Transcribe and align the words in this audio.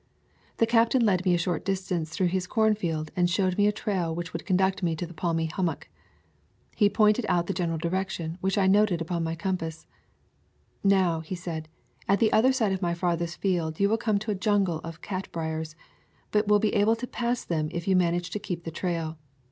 The 0.57 0.65
captain 0.65 1.05
led 1.05 1.23
me 1.25 1.35
a 1.35 1.37
short 1.37 1.63
distance 1.63 2.09
through 2.09 2.29
his 2.33 2.47
corn 2.47 2.73
field 2.73 3.11
and 3.15 3.29
showed 3.29 3.55
me 3.55 3.67
a 3.67 3.71
trail 3.71 4.15
which 4.15 4.33
would 4.33 4.47
conduct 4.47 4.81
me 4.81 4.95
to 4.95 5.05
the 5.05 5.13
palmy 5.13 5.45
hummock. 5.45 5.89
He 6.75 6.89
pointed 6.89 7.23
out 7.29 7.45
the 7.45 7.53
general 7.53 7.77
direction, 7.77 8.39
which 8.41 8.57
I 8.57 8.65
noted 8.65 8.99
upon 8.99 9.23
my 9.23 9.35
compass. 9.35 9.85
"Now," 10.83 11.21
said 11.21 11.67
he, 11.67 12.07
"at 12.11 12.19
the 12.19 12.33
other 12.33 12.51
side 12.51 12.71
of 12.73 12.81
my 12.81 12.95
farthest 12.95 13.39
field 13.41 13.79
you 13.79 13.89
will 13.89 13.97
come 13.97 14.17
to 14.17 14.31
a 14.31 14.41
jungle 14.41 14.79
of 14.83 15.01
cat 15.03 15.31
briers, 15.31 15.75
but 16.31 16.47
will 16.47 16.57
be 16.59 16.73
able 16.73 16.95
to 16.95 17.05
pass 17.05 17.45
them 17.45 17.69
if 17.71 17.87
you 17.87 17.95
manage 17.95 18.31
to 18.31 18.39
keep 18.39 18.63
the 18.63 18.71
trail. 18.71 19.19